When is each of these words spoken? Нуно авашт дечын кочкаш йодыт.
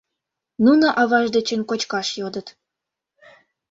Нуно 0.65 0.87
авашт 1.01 1.31
дечын 1.35 1.61
кочкаш 1.69 2.07
йодыт. 2.19 2.47